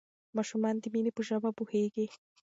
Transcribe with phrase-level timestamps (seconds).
[0.37, 2.05] ماشومان د مینې په ژبه پوهیږي.